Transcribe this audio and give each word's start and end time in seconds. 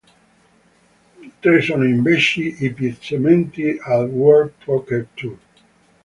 Tre 1.41 1.61
sono 1.61 1.83
invece 1.83 2.41
i 2.41 2.73
piazzamenti 2.73 3.77
al 3.83 4.07
World 4.09 4.53
Poker 4.65 5.07
Tour. 5.13 5.37